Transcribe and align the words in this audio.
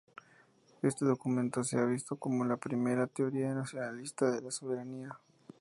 Este 0.81 1.05
documento 1.05 1.63
se 1.63 1.77
ha 1.77 1.85
visto 1.85 2.15
como 2.15 2.43
la 2.43 2.57
primera 2.57 3.05
"teoría 3.05 3.53
nacionalista 3.53 4.31
de 4.31 4.41
la 4.41 4.49
soberanía". 4.49 5.19